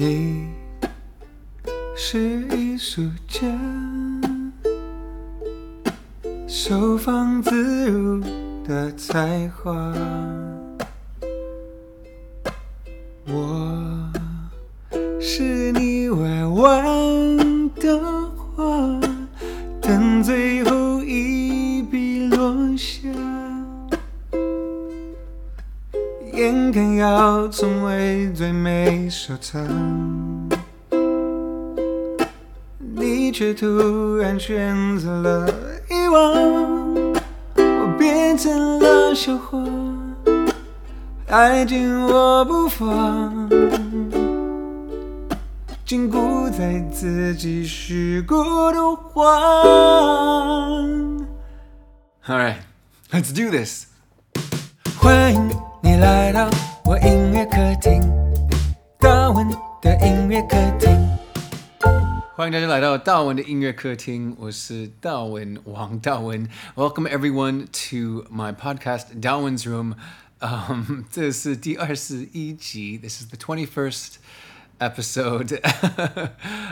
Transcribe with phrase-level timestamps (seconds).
[0.00, 0.46] 你
[1.96, 3.48] 是艺术家，
[6.46, 8.22] 收放自如
[8.64, 9.92] 的才华。
[13.26, 14.12] 我
[15.20, 16.97] 是你外外
[29.38, 30.48] 美收场。
[32.96, 35.48] 你却突然选择了
[35.88, 37.14] 遗忘，
[37.54, 39.58] 我变成了笑话，
[41.28, 43.48] 爱紧握不放，
[45.84, 49.24] 禁锢在自己虚构的谎。
[52.26, 52.56] All right,
[53.12, 53.86] let's do this.
[55.00, 55.48] 欢迎
[55.80, 56.50] 你来到
[56.84, 58.02] 我音乐客厅，
[58.98, 59.48] 大文
[59.80, 60.90] 的音乐客厅。
[62.34, 66.48] 欢迎大家来到大文的音乐客厅，我是大文王大文。
[66.74, 69.94] Welcome everyone to my podcast, Darwin's Room.
[70.40, 74.16] Um, 这是第二十一集，This is the twenty-first
[74.78, 75.60] episode.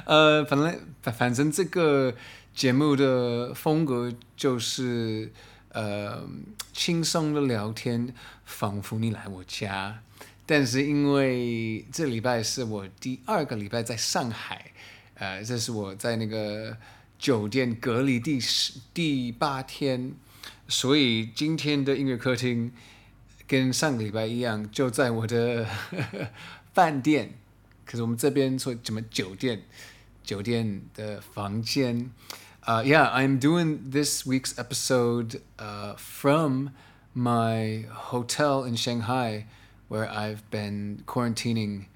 [0.07, 2.15] 呃，反正反正这个
[2.55, 5.33] 节目的风格就是
[5.71, 6.25] 呃
[6.73, 8.13] 轻松的聊天，
[8.45, 10.01] 仿佛你来我家。
[10.47, 14.71] 但是因为这礼拜是我第二个礼拜在上海。
[15.15, 16.77] 呃，这是我在那个
[17.19, 20.15] 酒店隔离第十第八天，
[20.69, 22.73] 所以今天的音乐客厅
[23.47, 26.29] 跟上个礼拜一样，就在我的呵呵
[26.73, 27.35] 饭店。
[27.85, 29.63] 可是我们这边说怎么酒店？
[30.23, 32.11] 酒店的房间。
[32.67, 36.71] Uh, yeah, I'm doing this week's episode uh, from
[37.15, 39.45] my hotel in Shanghai,
[39.89, 41.87] where I've been quarantining.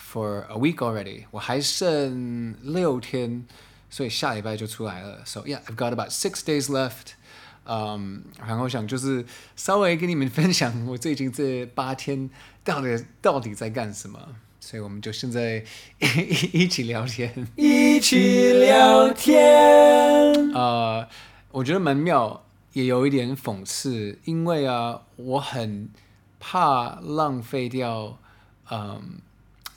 [0.00, 3.44] For a week already，我还剩六天，
[3.90, 5.22] 所以下礼拜就出来了。
[5.26, 7.14] So yeah, I've got about six days left.
[7.66, 9.26] Um, 然后想就是
[9.56, 12.30] 稍微跟你们分享我最近这八天
[12.64, 14.36] 到底到底在干什么。
[14.60, 15.64] 所以我们就现在
[15.98, 20.54] 一,一起聊天，一起聊天。
[20.54, 21.08] 啊，uh,
[21.50, 25.90] 我觉得蛮妙，也有一点讽刺，因为啊，我很
[26.38, 28.18] 怕浪费掉，
[28.70, 29.20] 嗯、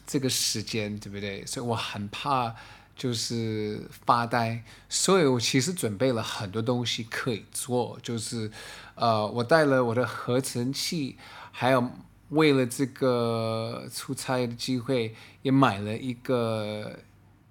[0.06, 1.46] 这个时间对不对？
[1.46, 2.56] 所以我很怕
[2.96, 8.52] 就是发呆，所以我其实准备了很多东西可以做，就是
[8.96, 11.18] 呃，我带了我的合成器，
[11.52, 11.90] 还有
[12.30, 17.00] 为了这个出差的机会，也买了一个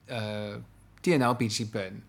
[0.06, 0.60] 呃
[1.02, 2.00] 电脑笔记本，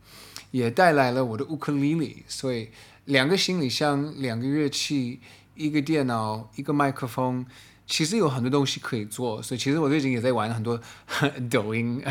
[0.52, 2.70] 也带来了我的乌克丽丽，所以
[3.06, 5.20] 两个行李箱，两个乐器，
[5.62, 7.46] 一个电脑，一个麦克风。
[7.88, 10.80] 其实有很多东西可以做，所以其实我最近也在玩很多
[11.52, 12.02] 抖音。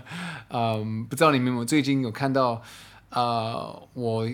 [0.50, 2.62] 嗯，不知道你们有没有最近有看到？
[3.10, 4.28] 呃，我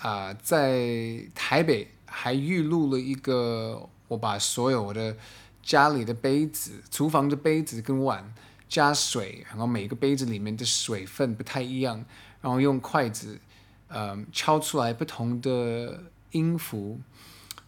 [0.00, 5.16] 啊、在台北还预录了一个，我把所有我的
[5.62, 8.34] 家里的杯子、厨房的杯子跟碗
[8.68, 12.04] 加水，然后每个杯子里面的水分不太一样，
[12.40, 13.38] 然后用筷子
[13.88, 16.02] 嗯敲出来不同的
[16.32, 17.00] 音符，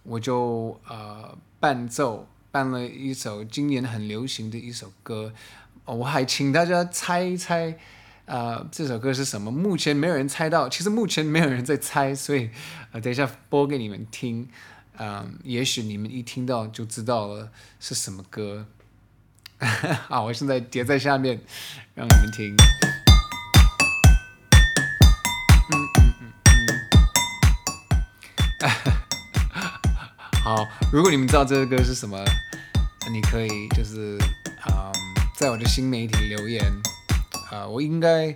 [0.04, 2.28] 我就呃伴奏。
[2.54, 5.32] 伴了一首今年很流行的一首歌，
[5.86, 7.76] 我还请大家猜一猜，
[8.26, 9.50] 呃，这首歌是什么？
[9.50, 12.50] 目前没有人猜到，其实目前没有人在猜，所以，
[12.92, 14.48] 呃，等一下播给你们听，
[14.98, 17.50] 嗯、呃，也许你们一听到就知道了
[17.80, 18.66] 是什么歌。
[20.06, 21.40] 好，我现在叠在下面，
[21.96, 22.54] 让你们听。
[30.54, 32.16] 好，如果你们知道这个歌是什么，
[33.10, 34.16] 你可以就是
[34.60, 36.62] 啊、嗯，在我的新媒体留言，
[37.50, 38.30] 啊、呃，我应该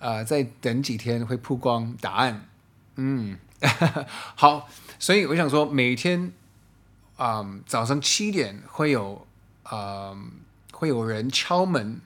[0.00, 2.48] 啊、呃，再等几天会曝光答案。
[2.96, 3.38] 嗯，
[4.34, 4.68] 好，
[4.98, 6.32] 所以我想说，每天
[7.16, 9.24] 啊、早上七点会有
[9.62, 10.16] 啊、
[10.72, 12.00] 会有人敲门，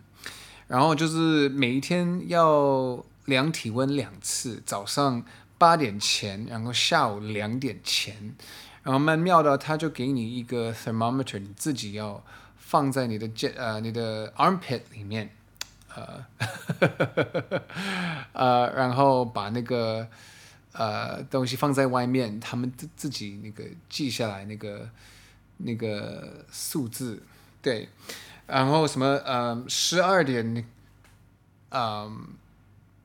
[0.66, 5.24] 然后就是每一天要量体温两次，早上
[5.56, 8.34] 八点前，然后下午两点前。
[8.82, 12.24] 然后曼妙的，他就给你一个 thermometer，你自己要
[12.56, 15.30] 放在你的肩呃你的 armpit 里面，
[15.94, 16.24] 呃，
[18.32, 20.08] 呃，然后把那个
[20.72, 24.88] 呃东西放在外面，他们自自己那个记下来那个
[25.58, 27.22] 那个数字，
[27.60, 27.86] 对，
[28.46, 30.64] 然后什么呃十二点，
[31.68, 32.28] 嗯、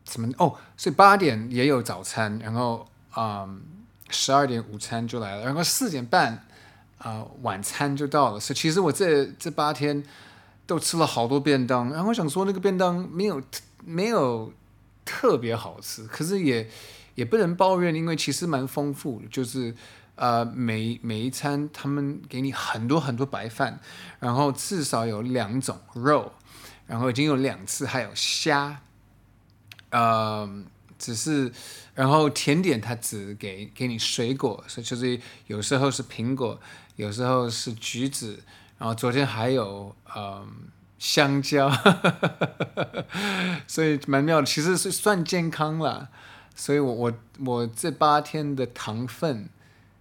[0.09, 2.87] 什么哦，所以八点也有早餐，然后
[3.17, 3.74] 嗯。
[4.09, 6.33] 十二点午餐就来了，然后四点半，
[6.97, 8.39] 啊、呃，晚餐就到了。
[8.39, 10.03] 所以其实我这这八天，
[10.65, 13.41] 都吃了好多便当，然后我想说那个便当没有
[13.83, 14.51] 没有
[15.03, 16.69] 特别好吃，可是也
[17.15, 19.75] 也不能抱怨，因为其实蛮丰富的，就是
[20.15, 23.79] 呃每每一餐他们给你很多很多白饭，
[24.19, 26.31] 然后至少有两种肉，
[26.87, 28.81] 然后已经有两次还有虾，
[29.91, 30.49] 呃
[31.05, 31.51] 只是
[31.93, 36.59] 然后甜点它只给给你水果，所以就是有时候是苹果，
[36.95, 38.39] 有时候是橘子。
[38.79, 40.47] 然后昨天还有嗯
[40.97, 41.71] 香蕉，
[43.67, 46.09] 所以蛮妙的，其实是算健康了。
[46.55, 47.13] 所以我我
[47.45, 49.47] 我这八天的糖分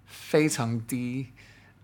[0.07, 1.27] 非常低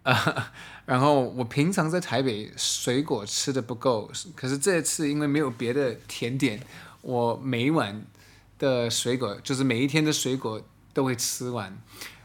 [0.02, 0.52] 啊。
[0.86, 6.60] 然后我平常在台北水果吃的不够，可是这次因为没有别的甜点，
[7.02, 8.02] 我每晚
[8.60, 10.62] 的水果就是每一天的水果
[10.92, 11.76] 都会吃完，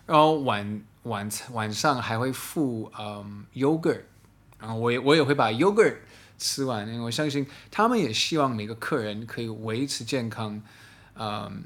[0.05, 4.01] 然后晚晚餐晚上还会附嗯 yogurt。
[4.59, 5.97] 然后我也我也会把 yogurt
[6.37, 10.61] 吃完，因为我相信他们也希望每个客人可以维持健康，
[11.15, 11.65] 嗯，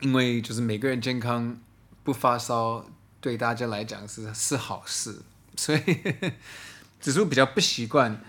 [0.00, 1.58] 因为就是每个人健康
[2.02, 2.86] 不发烧
[3.20, 5.20] 对大家来讲是是好事，
[5.56, 5.80] 所以
[7.00, 8.22] 只是我比较不习惯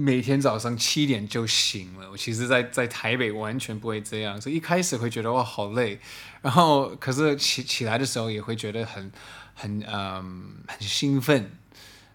[0.00, 2.10] 每天早上七点就醒了。
[2.10, 6.00] 我其实在在台北完全不会这样，所以一开始会觉得哇好累，
[6.42, 9.12] 然后可是起起来的时候也会觉得很
[9.54, 11.52] 很嗯很兴奋。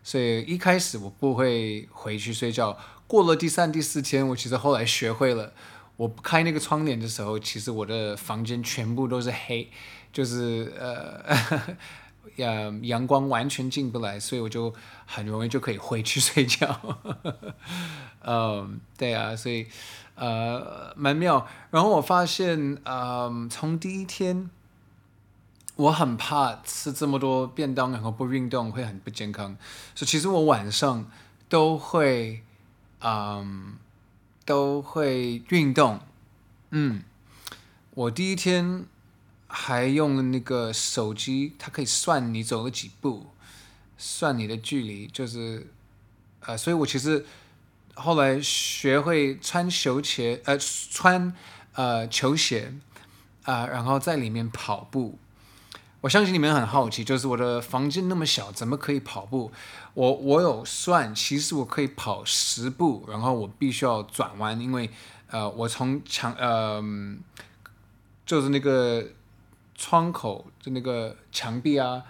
[0.04, 2.78] 所以一开始我不会回去睡觉，
[3.08, 5.54] 过了第三、第四天，我其实后来学会了，
[5.98, 9.72] 我不开那个窗帘的时候，其实我的房间全部都是黑，
[10.14, 11.24] 就是呃，
[12.38, 14.74] 呃，阳光完全进不来，所以我就
[15.06, 16.80] 很容易就可以回去 睡觉。
[18.24, 19.68] 嗯，对啊，所以
[20.16, 21.48] 呃蛮妙。
[21.72, 24.50] 然后我发现，嗯，从第一天。
[25.77, 29.57] 我很怕吃这么多便当，然后不运动会很不健康，
[29.94, 31.06] 所以其实我晚上
[31.50, 32.44] 都会，
[33.01, 33.74] 嗯，
[34.45, 36.00] 都会运动。
[36.69, 37.04] 嗯，
[37.94, 38.86] 我第一天
[39.57, 43.28] 还用那个手机，它可以算你走了几步，
[43.98, 45.72] 算你的距离，就是，
[46.42, 47.25] 呃，所以我其实
[47.94, 51.34] 后来学会穿球鞋，呃，穿
[51.72, 52.74] 呃球鞋，
[53.44, 55.18] 啊，然后在里面跑步。
[56.01, 59.54] 我相信你们很好奇，就是我的房间那么小，怎么可以跑步？
[59.94, 64.90] 我我有算，其实我可以跑十步，然后我必须要转弯，因为
[65.28, 66.84] 呃，我从墙呃，
[68.25, 69.08] 就是那个
[69.75, 72.04] 窗口就那个墙壁啊，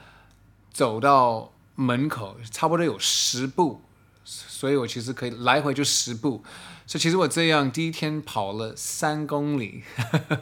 [0.71, 3.81] 走到门口差不多有十步，
[4.23, 6.44] 所以我其实可以来回就十步。
[6.88, 9.83] 所以其实我这样第一天跑了三公里，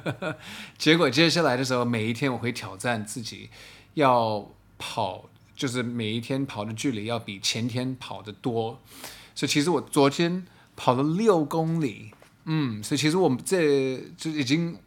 [0.77, 3.49] 结果接下来的时候，每一天我会挑战自己，
[3.93, 8.81] 要跑，就是每一天跑的距离要比前天跑的多。
[9.33, 12.11] 所以其实我昨天跑了六公里，
[12.43, 14.77] 嗯，所以其实我们这就已经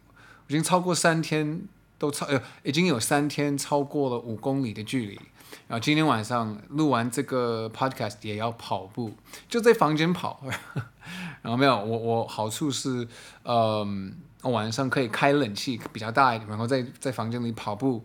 [0.47, 1.63] 已经超过三天
[1.97, 5.19] 都超呃，已经有三天超过了五公里的距离。
[5.67, 9.13] 然后今天晚上录完这个 podcast 也要跑步，
[9.49, 10.41] 就在房间跑。
[11.41, 13.07] 然后没有我我好处是，
[13.43, 18.03] 嗯，晚上可以开冷气比较大一点，然后在在房间里跑步，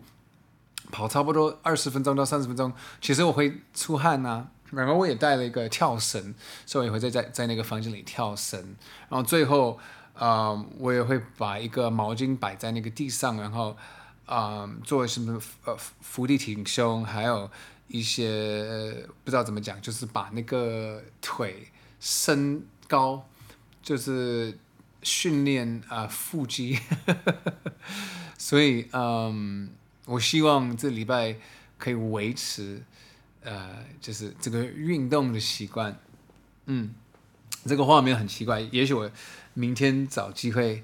[0.91, 2.71] 跑差不多二十分钟到三十分钟。
[3.01, 6.33] 其实我会出汗呐、然后我也带了一个跳绳，
[6.65, 8.59] 所以我也会在在在那个房间里跳绳。
[9.09, 9.77] 然后最后，
[10.13, 13.75] 啊，我也会把一个毛巾摆在那个地上，然后。
[14.25, 17.51] 啊、做什么呃伏地挺胸，还有
[17.89, 21.67] 一些、不知道怎么讲，就是把那个腿
[21.99, 23.27] 伸高，
[23.83, 24.57] 就是
[25.01, 26.79] 训练啊、腹肌。
[28.39, 29.69] 所以嗯，
[30.05, 31.35] 我希望这礼拜
[31.77, 32.81] 可以维持
[33.43, 35.99] 呃，就是这个运动的习惯。
[36.67, 36.95] 嗯，
[37.65, 39.11] 这个画面很奇怪，也许我
[39.53, 40.83] 明天找机会。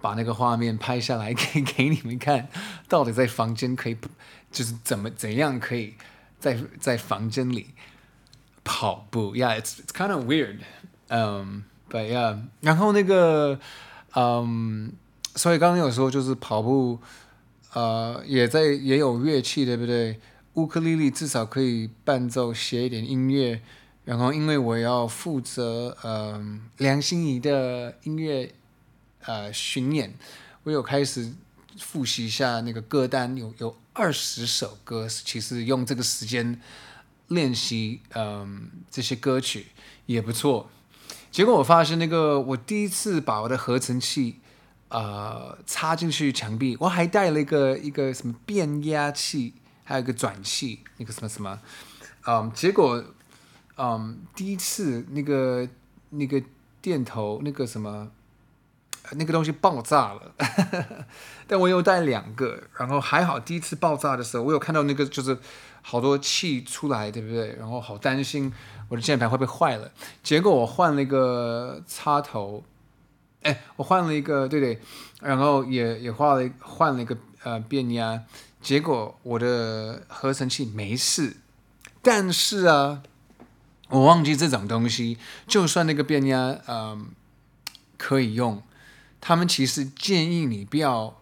[0.00, 2.48] 把那个画面拍下来给 给你们看，
[2.88, 3.96] 到底在房间可以，
[4.52, 5.94] 就是怎么怎样可以
[6.38, 7.70] 在在房间里
[8.62, 10.58] 跑步？Yeah，it's it's kind of weird.
[11.08, 12.38] Um, but yeah.
[12.60, 13.58] 然后那个，
[14.14, 14.92] 嗯，
[15.34, 17.00] 所以刚刚有说就是跑步，
[17.72, 20.20] 呃，也在也有乐器，对不对？
[20.54, 23.60] 乌克丽丽至少可以伴奏写一点音乐。
[24.08, 28.54] 然后因为我要负责，嗯，梁心颐的音乐。
[29.26, 30.14] 呃，巡演，
[30.62, 31.30] 我有开始
[31.78, 36.58] 复习一下那个歌单，有有二十首歌，其实用这个时间
[37.26, 39.66] 练习，嗯、这些歌曲
[40.06, 40.70] 也不错。
[41.30, 44.38] 结果我发现，那个我第一次把我的合成器，
[44.88, 49.52] 呃，插进去墙壁，我还带了一个一个什么变压器，
[49.84, 51.60] 还有一个转器，那个什么什么，
[52.26, 53.04] 嗯，结果，
[53.80, 55.68] 嗯，第一次那个
[56.10, 56.42] 那个
[56.82, 58.10] 电头那个什么
[59.12, 60.34] 那个东西爆炸了，
[61.46, 65.38] 但我有带两个，然后还好第一次爆炸的时候，我有看到那个就是
[65.80, 67.54] 好多气出来，对不对？
[67.54, 68.52] 然后好担心
[68.88, 69.92] 我的键盘会不会坏了，
[70.24, 72.64] 结果我换了一个插头，
[73.42, 74.80] 哎，我换了一个，对对，
[75.20, 78.24] 然后也也换了换了一个呃变压，
[78.60, 81.36] 结果我的合成器没事，
[82.02, 83.04] 但是啊。
[83.90, 85.16] 我忘记这种东西，
[85.46, 87.08] 就算那个变压，嗯、
[87.96, 88.62] 可以用，
[89.20, 91.20] 他们其实建议你不要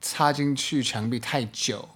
[0.00, 1.88] 插进去墙壁太久，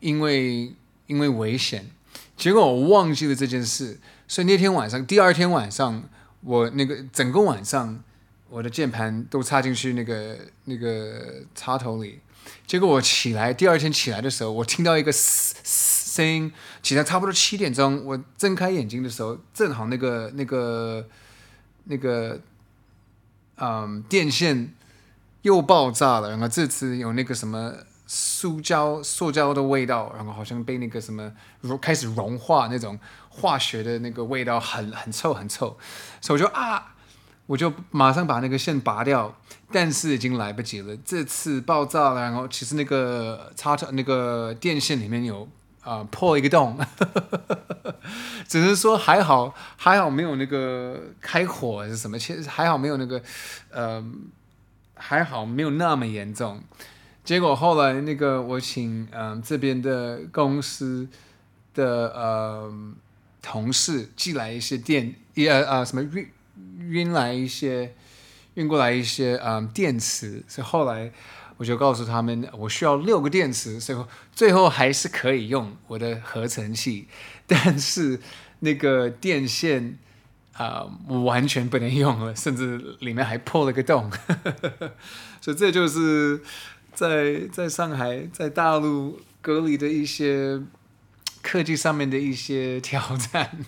[0.00, 0.74] 因为
[1.06, 1.90] 因为危险。
[2.36, 6.02] 结果我忘记了这件事，所以那天晚上，第二天晚上，
[6.40, 8.02] 我那个整个晚上，
[8.50, 12.18] 我的键盘都插进去那个那个插头里。
[12.66, 16.03] 结果我起来，第二天起来的时候，我听到一个嘶嘶。
[16.14, 21.04] 声音起来差不多七点钟，我睁开眼睛的时候，正好那个那个
[21.86, 22.40] 那个
[23.56, 24.72] 嗯电线
[25.42, 27.74] 又爆炸了，然后这次有那个什么
[28.06, 32.96] 塑胶塑胶的味道，然后好像被那个什么融开始融化那种
[33.28, 35.76] 化学的那个味道很很臭很臭，
[36.20, 36.94] 所以我就啊，
[37.46, 39.36] 我就马上把那个线拔掉，
[39.72, 45.48] 但是已经来不及了，这次爆炸了，然后其实那个插头那个电线里面有。
[45.84, 46.78] 啊、破一个洞，
[48.48, 53.20] 只是说还好，还好没有那个开火还是什么，其实还好没有那个，
[53.70, 54.02] 呃，
[54.94, 56.62] 还好没有那么严重。
[57.22, 61.06] 结果后来那个我请嗯、这边的公司
[61.74, 62.72] 的呃
[63.42, 66.28] 同事寄来一些电，呃呃什么运
[66.78, 67.94] 运来一些
[68.54, 71.12] 运过来一些嗯、电池，所以后来。
[71.56, 77.06] 我就告诉他们，我需要六个电池，最后最后还是可以用我的合成器，
[77.46, 78.20] 但是
[78.60, 79.98] 那个电线
[80.54, 84.10] 啊、呃，完全不能用了，甚至里面还破了个洞，
[85.40, 86.40] 所以这就是
[86.92, 90.60] 在在上海在大陆隔离的一些
[91.42, 93.58] 科技上面的一些挑战，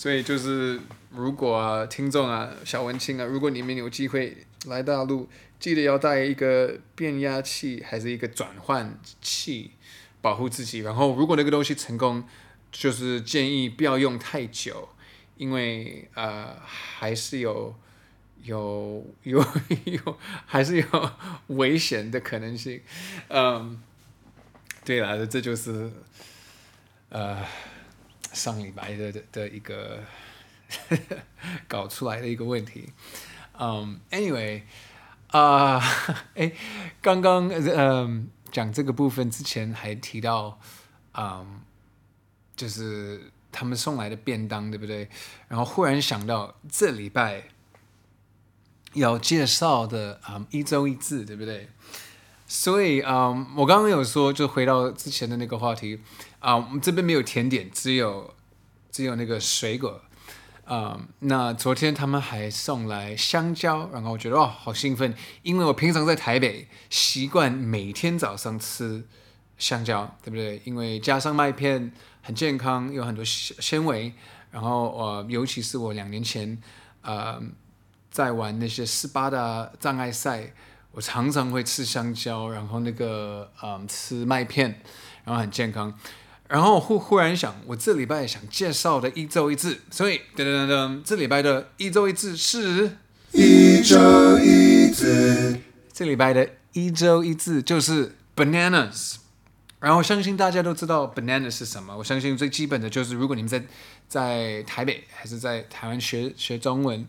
[0.00, 0.80] 所以就是
[1.10, 5.28] 如果啊，听众啊，小文青啊，如果你们有机会来大陆。
[5.58, 9.72] 记得要带一个变压器，还是一个转换器，
[10.22, 10.78] 保护自己。
[10.78, 12.24] 然后，如果那个东西成功，
[12.72, 14.88] 就是建议不要用太久，
[15.36, 17.74] 因为呃，还是有
[18.42, 19.38] 有有
[19.84, 21.10] 有，还是有
[21.48, 22.80] 危险的可能性。
[23.28, 23.78] 嗯，
[24.82, 25.92] 对了，这就是
[27.10, 27.44] 呃
[28.32, 30.02] 上礼拜的的的一个
[31.68, 32.92] 搞出来的一个问题。
[33.58, 34.62] 嗯，anyway。
[35.28, 35.80] 啊，
[36.34, 36.50] 哎、
[37.00, 40.58] 刚刚嗯讲这个部分之前还提到，
[41.14, 41.60] 嗯，
[42.56, 45.08] 就是他们送来的便当，对不对？
[45.46, 47.44] 然后忽然想到这礼拜
[48.94, 51.68] 要介绍的嗯一周一字，对不对？
[52.52, 56.00] 所以嗯，我刚刚有说，就回到之前的那个话题
[56.40, 58.34] 啊，我们这边没有甜点，只有
[58.90, 60.00] 只有那个水果。
[60.64, 69.04] 啊、嗯，那昨天他们还送来香蕉，然后我觉得哦，好兴奋，因为我平常在台北习惯每天早上吃
[69.56, 70.60] 香蕉，对不对？
[70.64, 74.12] 因为加上麦片很健康，有很多纤纤维。
[74.50, 76.60] 然后呃，尤其是我两年前
[77.02, 77.40] 呃
[78.10, 80.52] 在玩那些斯巴达障碍赛，
[80.92, 84.82] 我常常会吃香蕉，然后那个嗯吃麦片，
[85.24, 85.96] 然后很健康。
[86.48, 92.96] 然后忽忽然想，我这礼拜想介绍的一周一字，所以噔噔噔噔，这礼拜的一周一字是
[93.32, 95.60] 一周一字。
[95.92, 99.16] 这礼拜的一周一字就是 bananas。
[99.78, 101.96] 然后相信大家都知道 bananas 是什么。
[101.96, 103.62] 我相信最基本的就是，如果你们在
[104.08, 107.06] 在台北还是在台湾学学中文，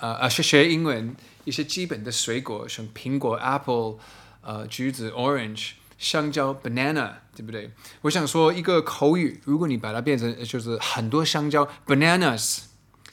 [0.00, 1.14] 呃呃学学英文，
[1.44, 3.98] 一些基本的水果，像苹果 apple，
[4.42, 5.70] 呃橘子 orange。
[5.98, 7.72] 香蕉 banana 对不对？
[8.02, 12.58] 我想说一个口语，如果你把它变成就是很多香蕉 bananas，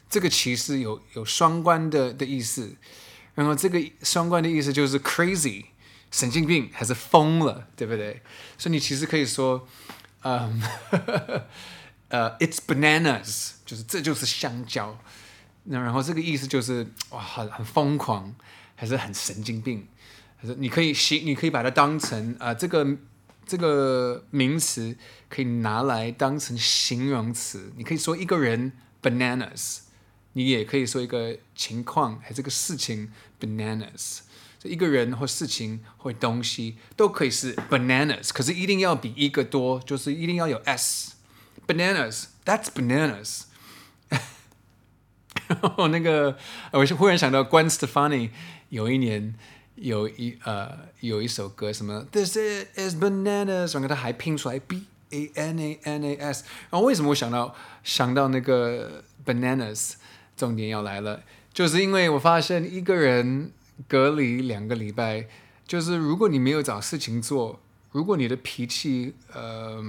[0.07, 2.75] 这个其实有有双关的的意思。
[3.33, 5.65] 然后这个双关的意思就是 crazy
[6.11, 8.21] 神经病还是疯了，对不对？
[8.55, 9.67] 所以你其实可以说，
[10.21, 10.61] 嗯，
[12.09, 14.95] 呃，it's bananas，就是这就是香蕉。
[15.65, 18.33] 那然后这个意思就是哇，很很疯狂，
[18.75, 19.87] 还是很神经病。
[20.37, 22.97] 还是你可以形，你可以把它当成啊、这个
[23.45, 24.95] 这个名词
[25.29, 27.71] 可以拿来当成形容词。
[27.77, 29.79] 你可以说一个人 bananas，
[30.33, 34.19] 你也可以说一个情况还这个事情 bananas。
[34.59, 41.13] 这一个人或事情或东西都可以是 bananas，可是一定要比一个多，就是一定要有 s
[41.65, 43.43] bananas，that's bananas。
[45.47, 46.37] 然 后那个，
[46.71, 48.29] 我是忽然想到，Gwen Stefani
[48.69, 49.35] 有一年
[49.75, 50.71] 有一呃
[51.01, 52.37] 有一首歌，什么 This
[52.75, 56.45] is bananas，然后他还拼出来 B A N A N A S。
[56.69, 59.93] 然后为什么我想到想到那个 bananas？
[60.35, 61.23] 重点要来了，
[61.53, 63.51] 就是因为我发现一个人
[63.87, 65.27] 隔离两个礼拜，
[65.67, 67.59] 就是如果你没有找事情做，
[67.91, 69.81] 如果你的脾气呃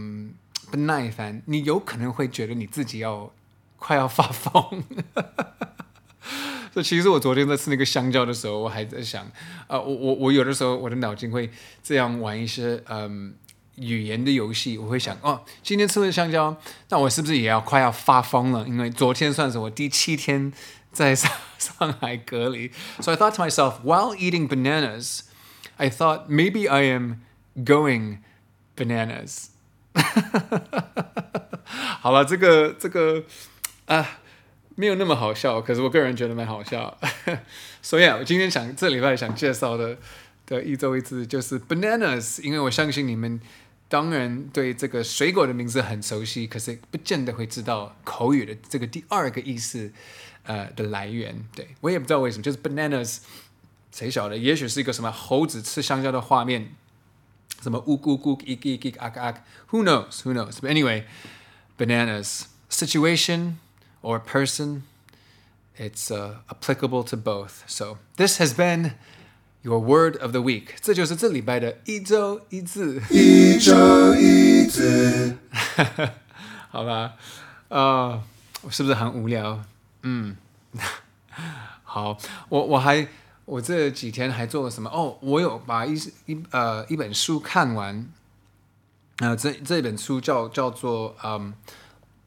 [0.70, 3.32] 不耐烦，你有可能会觉得你自己要。
[3.86, 4.82] 快要发疯，
[6.74, 9.22] 所以其实我昨天在吃那个香蕉的时候，我还在想，
[9.68, 11.48] 啊、呃，我我我有的时候我的脑筋会
[11.84, 13.32] 这样玩一些嗯
[13.76, 16.56] 语言的游戏，我会想，哦，今天吃了香蕉，
[16.88, 18.66] 那我是不是也要快要发疯了？
[18.66, 20.52] 因为昨天算是我第七天
[20.90, 25.20] 在上 上海隔离，so I thought to myself while eating bananas,
[25.76, 27.18] I thought maybe I am
[27.54, 28.18] going
[28.74, 29.50] bananas。
[32.00, 33.22] 好了，这个这个。
[33.86, 34.20] 啊，
[34.74, 36.98] 没有那么好笑，可是我个人觉得蛮好笑。
[37.80, 39.96] 所以啊，我今天想这礼拜想介绍的
[40.44, 43.40] 的一周一次就是 bananas，因为我相信你们
[43.88, 49.92] 当然对这个水果的名字很熟悉，可是不见得会知道口语的这个第二个意思
[50.42, 51.46] 呃的来源。
[51.54, 53.18] 对，我也不知道为什么，就是 bananas，
[53.92, 54.36] 谁晓得？
[54.36, 56.72] 也许是一个什么猴子吃香蕉的画面，
[57.62, 63.54] 什么呜咕咕咿咿咿啊啊，Who knows？Who knows？But anyway，bananas situation。
[64.02, 64.82] Or person,
[65.76, 67.64] it's uh, applicable to both.
[67.66, 68.92] So this has been
[69.62, 70.76] your word of the week.
[70.80, 73.02] 这就是这礼拜的一周一字。
[73.10, 75.36] 一周一字。
[76.70, 77.14] 好吧，
[77.68, 78.22] 呃，
[78.62, 79.64] 我是不是很无聊？
[80.02, 80.36] 嗯，
[81.82, 82.16] 好，
[82.48, 83.08] 我我还
[83.44, 84.88] 我这几天还做了什么？
[84.90, 85.94] 哦，我有把一
[86.26, 88.08] 一呃一本书看完。
[89.18, 91.54] 呃，这这本书叫叫做嗯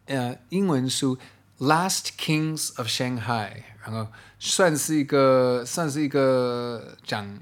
[0.07, 1.17] 呃英文书。
[1.59, 4.07] Last Kings of Shanghai，然后
[4.39, 7.37] 算是一个算是一个讲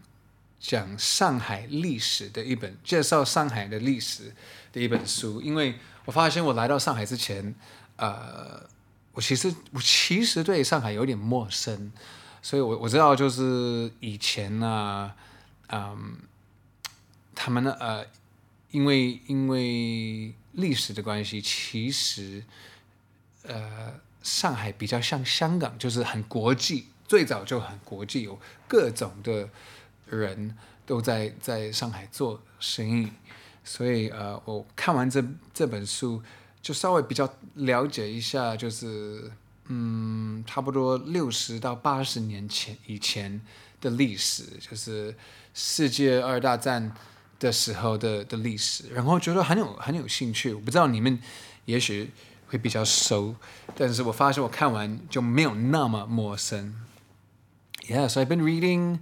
[0.59, 4.33] 讲上海历史的一本，介绍上海的历史
[4.73, 5.39] 的一本书。
[5.39, 7.53] 因为我发现我来到上海之前，
[7.97, 8.67] 呃，
[9.11, 11.91] 我其实我其实对上海有点陌生，
[12.41, 15.13] 所以我我知道就是以前呢，
[15.69, 16.17] 嗯，
[17.35, 18.03] 他们呢呃，
[18.71, 22.43] 因为因为历史的关系，其实
[23.43, 24.06] 呃。
[24.27, 28.37] 上海比较像香港，就是很国际，最早就很国际，有
[28.67, 29.47] 各种的
[30.05, 30.53] 人
[30.85, 33.09] 都在在上海做生意，
[33.63, 36.21] 所以呃，我看完这这本书，
[36.61, 39.31] 就稍微比较了解一下，就是
[39.67, 43.39] 嗯，差不多六十到八十年前以前
[43.79, 45.15] 的历史，就是
[45.53, 46.93] 世界二大战
[47.39, 50.53] 的时候的的历史，然后觉得很有很有兴趣。
[50.53, 51.17] 我不知道你们
[51.63, 52.11] 也许。
[52.49, 53.35] 会比较熟，
[53.75, 56.73] 但是我发现我看完就没有那么陌生。
[57.87, 58.99] Yes, I've been reading,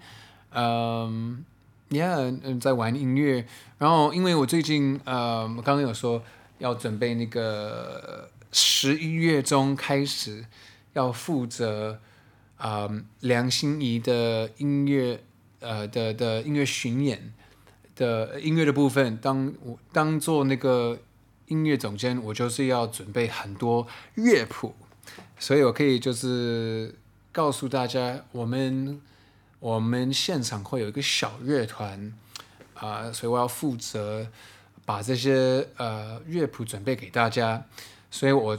[0.52, 1.44] um,
[1.90, 3.46] yeah, 在玩音乐。
[3.78, 6.24] 然后因为我最近，呃，我刚刚有说
[6.58, 10.46] 要准备那个十一月中开始
[10.94, 12.00] 要负责，
[12.58, 15.22] 啊、呃，梁心颐的音乐，
[15.60, 17.32] 呃的的音乐巡演
[17.96, 20.98] 的音乐的部分，当我当做那个。
[21.48, 24.74] 音乐总监，我就是要准备很多乐谱，
[25.38, 26.96] 所以我可以就是
[27.32, 29.00] 告诉大家，我们
[29.60, 32.12] 我们现场会有一个小乐团
[32.74, 34.28] 啊、所以我要负责
[34.86, 37.64] 把这些呃乐谱准备给大家。
[38.10, 38.58] 所以我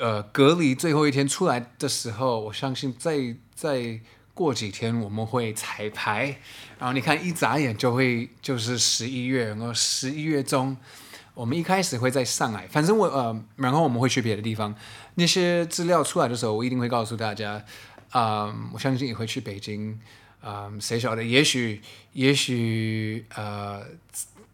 [0.00, 4.00] 呃隔离最后一天出来的时候，我相信再再
[4.34, 6.38] 过几天我们会彩排，
[6.78, 10.76] 然后你看一眨眼就会就是十一月，然后十一月中。
[11.36, 14.74] 我们一开始会在上海，反正我呃，然后我们会去别的地方。
[15.16, 17.62] 那些资料出来的时候，我一定会告诉大家。
[18.08, 20.00] 啊、我相信也会去北京。
[20.40, 21.22] 啊、谁晓得？
[21.22, 21.82] 也许，
[22.14, 23.82] 也许呃，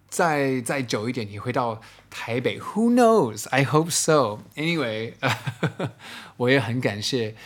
[0.09, 2.59] 再再久一点你会到台北。
[2.59, 3.47] Who knows?
[3.51, 4.41] I hope so.
[4.57, 5.13] Anyway，
[6.37, 7.37] 我也很感谢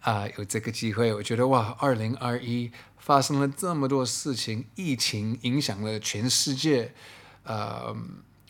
[0.00, 1.14] 啊、有这个机会。
[1.14, 6.92] 我觉得哇，二零二一发生了这么多事情，疫情影响了全世界。
[7.44, 7.96] 呃。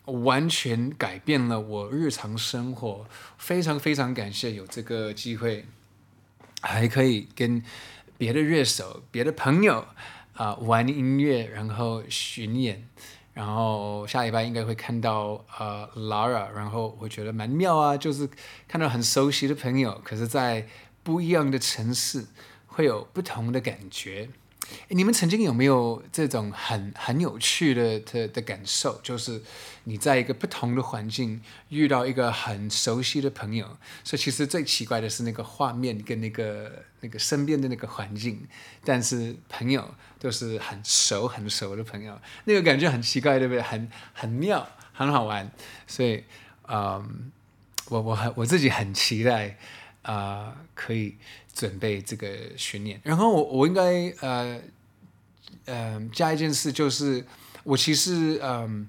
[0.05, 3.05] 完全改变了我日常生活，
[3.37, 5.65] 非常非常感谢有这个机会，
[6.61, 7.63] 还可以跟
[8.17, 9.85] 别的乐手、别的朋友
[10.33, 12.87] 啊、玩音乐，然后巡演，
[13.33, 18.29] 然后下礼拜应该会看到呃 Lara，然后我觉得蛮妙啊，就是
[18.67, 20.67] 看到很熟悉的朋友，可是在
[21.01, 22.25] 不一样的城市
[22.67, 24.29] 会有不同的感觉，
[24.87, 28.99] 你们曾经有没有这种很很有趣的的的感受？
[29.03, 29.41] 就是
[29.83, 38.47] 你在一个不同的环境遇到一个很熟悉的朋友，所以其实最奇怪的是那个画面跟那个那个身边的那个环境，
[38.85, 43.61] 但是朋友都是很熟很熟的朋友，那个感觉很奇怪，对不对？
[43.61, 45.51] 很很妙，很好玩。
[45.85, 46.23] 所以，
[46.69, 47.31] 嗯，
[47.89, 49.57] 我我很我自己很期待。
[50.03, 51.15] 啊、可以
[51.53, 54.59] 准备这个训练，然后我我应该呃
[55.65, 57.23] 呃加一件事，就是
[57.63, 58.87] 我其实嗯、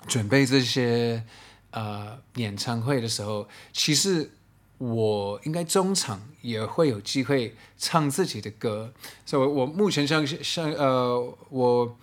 [0.00, 1.22] 呃、准备这些
[1.70, 4.30] 呃演唱会的时候，其实
[4.78, 8.92] 我应该中场也会有机会唱自己的歌，
[9.26, 11.98] 所以我目前像像呃我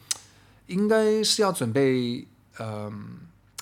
[0.68, 2.28] 应该是要准备
[2.60, 3.20] 嗯。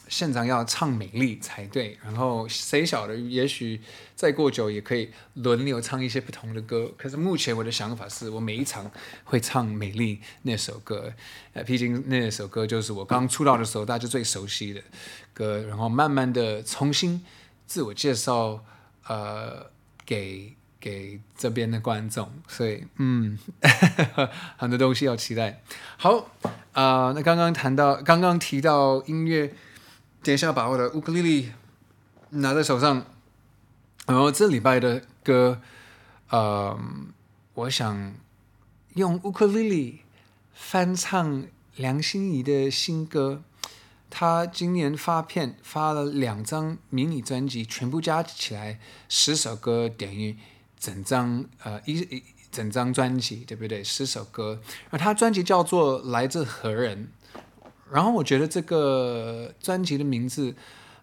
[0.10, 3.82] 现场要唱美丽才对，然后谁晓得，也许
[4.16, 6.92] 再过久也可以轮流唱一些不同的歌。
[6.98, 8.92] 可是目前我的想法是我每一场
[9.24, 11.14] 会唱美丽那首歌，
[11.54, 14.82] 呃，毕竟那首歌就是我刚出道的时候大家最熟悉的
[15.34, 17.26] 歌，然后慢慢的重新
[17.66, 18.64] 自我介绍，
[19.08, 19.72] 呃，
[20.06, 23.40] 给给这边的观众，所以嗯，
[24.58, 25.64] 很多东西要期待。
[25.98, 26.30] 好，
[26.74, 29.54] 啊、那刚刚谈到，刚刚提到音乐。
[30.24, 31.52] 等一下，把我的乌克丽丽
[32.30, 33.06] 拿在手上，
[34.08, 35.62] 然后这礼拜的歌，
[36.30, 36.80] 呃，
[37.54, 38.16] 我想
[38.94, 40.00] 用乌克丽丽
[40.54, 43.44] 翻唱梁心颐的新歌。
[44.10, 50.38] 她今年发片发了两张迷你专辑，全部加起来十首歌，等于
[50.80, 53.84] 整张呃一一整张专辑，对不对？
[53.84, 57.08] 十首歌，而她专辑叫做《来自何人》。
[57.94, 60.56] 然后我觉得这个专辑的名字，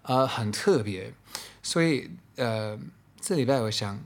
[0.02, 1.14] 呃，很特别，
[1.62, 2.76] 所以呃，
[3.20, 4.00] 这礼拜我想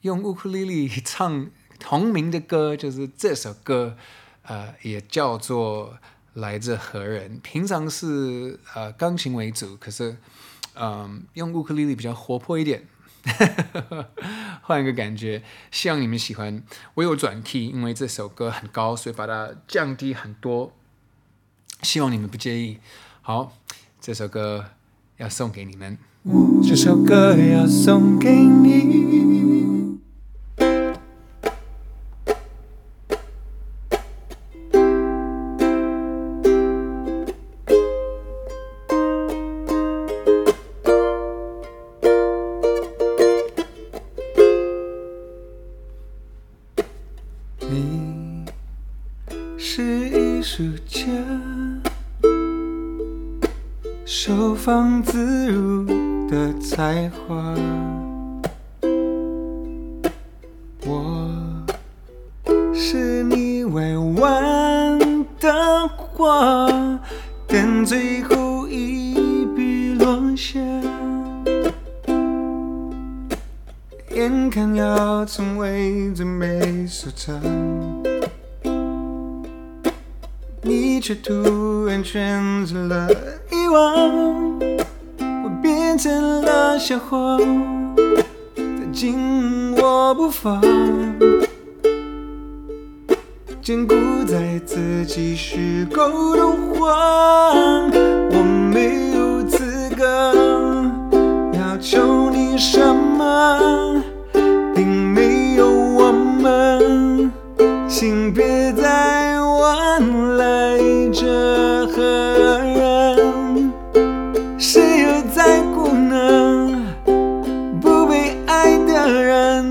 [0.00, 3.98] 用乌克丽丽唱同名的歌，就是这首歌，
[4.44, 5.92] 呃，也叫做
[6.40, 7.36] 《来自何人》。
[7.42, 10.16] 平常是呃钢琴为主，可是
[10.74, 12.86] 嗯、用乌克丽丽比较活泼一点，
[14.62, 16.62] 换一个感觉，希望你们喜欢。
[16.94, 20.72] 我有转 key，因为这首歌很高，所以把它降低很多。
[21.82, 22.78] 希望你们不介意。
[23.22, 23.52] 好，
[24.00, 24.64] 这首歌
[25.18, 25.96] 要送给你们。
[26.62, 29.29] 这首歌要送给你。
[57.20, 57.54] 才华，
[60.86, 61.64] 我
[62.74, 64.98] 是你未完
[65.38, 66.68] 的话，
[67.46, 70.58] 等最后一笔落下，
[74.14, 77.40] 眼看要成为最美收场，
[80.62, 83.08] 你却突然选择了。
[83.50, 84.58] 遗忘
[86.02, 87.36] 成了笑话，
[88.56, 90.58] 再紧握不放，
[93.60, 93.94] 坚固
[94.26, 97.90] 在自己虚构的谎。
[98.30, 100.42] 我没有资格
[101.52, 104.02] 要求你什么，
[104.74, 107.30] 并没有我们，
[107.86, 108.72] 请别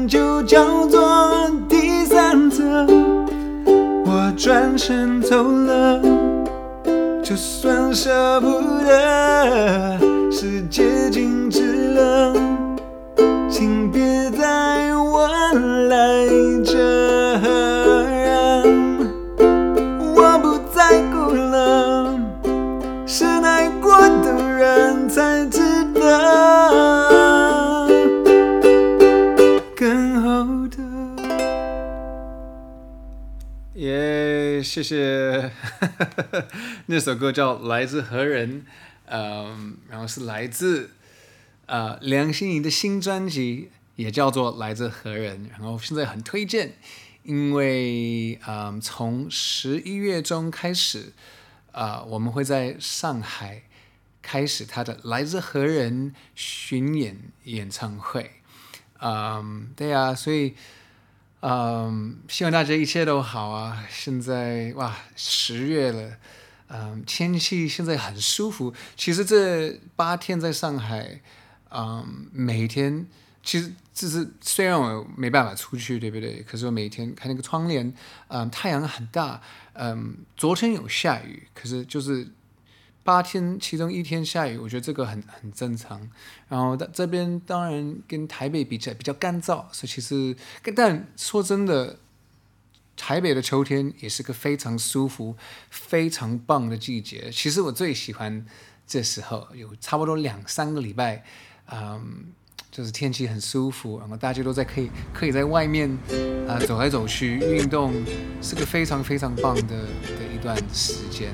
[0.08, 2.64] 就叫做第三者，
[4.06, 6.02] 我转身走了，
[7.24, 9.98] 就算舍不得，
[10.32, 12.34] 世界静止了，
[13.50, 14.79] 请别再
[34.70, 35.52] 谢谢，
[36.86, 38.62] 那首歌叫《来自何人》，
[39.08, 40.92] 嗯，然后是来自
[41.66, 46.76] 呃梁心颐的新专辑，也叫做《来自何人》，然后现在很推荐，
[47.24, 51.14] 因为嗯，从十一月中开始，
[51.72, 53.64] 啊、我们会在上海
[54.22, 58.34] 开始他的《来自何人》巡演演唱会，
[59.02, 60.54] 嗯，对呀、啊，所以。
[61.42, 63.86] 嗯，希望大家一切都好啊！
[63.90, 66.12] 现在哇，十月了，
[66.68, 68.74] 嗯，天气现在很舒服。
[68.96, 71.22] 其实这八天在上海，
[71.72, 73.08] 嗯，每天
[73.42, 76.44] 其实就是虽然我没办法出去，对不对？
[76.44, 77.94] 可是我每天看那个窗帘，
[78.28, 79.42] 嗯，太阳很大，
[79.74, 82.28] 嗯，昨天有下雨，可是就是。
[83.10, 86.00] 八天，其中一天下雨，我觉得这个很很正常。
[86.48, 90.36] 然后这边当然跟台北比起来比较干燥，所以其实，
[90.76, 91.98] 但说真的，
[92.96, 95.36] 台北的秋天也是个非常舒服、
[95.72, 97.32] 非常棒的季节。
[97.32, 98.46] 其实我最喜欢
[98.86, 101.24] 这时候，有差不多两三个礼拜，
[101.72, 102.26] 嗯，
[102.70, 105.90] 就是天气很舒服，然后大家都在可以可以在外面
[106.48, 107.92] 啊、走来走去运动，
[108.40, 111.34] 是个非常非常棒的的一段时间。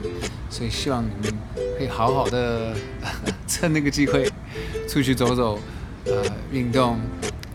[0.49, 1.64] 所以希望你们。
[1.77, 2.73] 可以好好的
[3.47, 4.31] 趁那个机会
[4.87, 5.59] 出去走走，
[6.05, 6.99] 呃，运动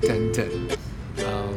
[0.03, 0.47] 等等。
[1.19, 1.53] 嗯，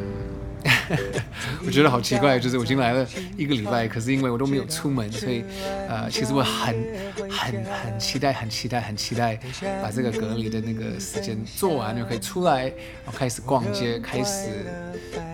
[1.66, 5.44] 我觉得好奇怪，就是我已经来了一个礼拜，可是因为我都没有出门，所以
[5.88, 6.74] 呃，其实我很
[7.30, 9.38] 很很期待，很期待，很期待
[9.82, 14.48] 把这个隔离的那个时间做完，就可以出来，然后开始逛街，开始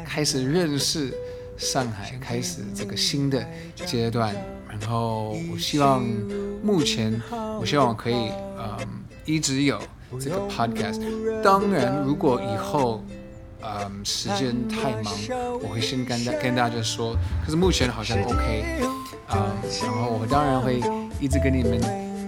[0.04, 1.12] 开始认识
[1.56, 3.44] 上海，开始这个新的
[3.86, 4.34] 阶段。
[4.78, 6.04] 然后我希望。
[6.62, 7.18] 目前，
[7.58, 8.86] 我希望我可以，嗯，
[9.24, 9.80] 一直有
[10.20, 11.00] 这个 podcast。
[11.42, 13.02] 当然，如果以后，
[13.62, 15.14] 嗯，时间太忙，
[15.62, 17.16] 我会先跟大跟大家说。
[17.42, 18.64] 可是目前好像 OK，
[19.32, 19.40] 嗯，
[19.82, 20.82] 然后我当然会
[21.18, 21.80] 一直跟你们，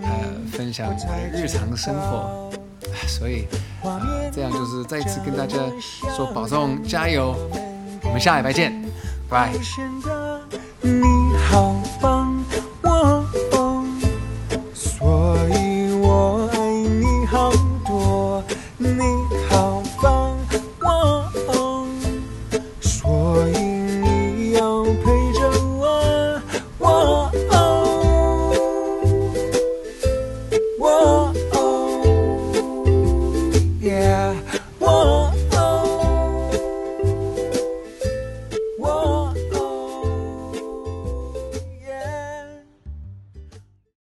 [0.02, 0.10] 呃，
[0.50, 2.50] 分享我的日常生活。
[3.06, 3.44] 所以，
[3.82, 5.58] 呃，这样就是再一次跟大家
[6.16, 7.36] 说保重，加油，
[8.02, 8.72] 我们下礼拜见，
[9.28, 9.52] 拜。